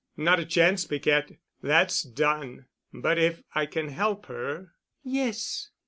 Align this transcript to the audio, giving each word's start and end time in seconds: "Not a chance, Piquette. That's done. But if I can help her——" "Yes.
"Not 0.17 0.39
a 0.39 0.45
chance, 0.47 0.83
Piquette. 0.83 1.33
That's 1.61 2.01
done. 2.01 2.65
But 2.91 3.19
if 3.19 3.43
I 3.53 3.67
can 3.67 3.89
help 3.89 4.25
her——" 4.25 4.71
"Yes. 5.03 5.69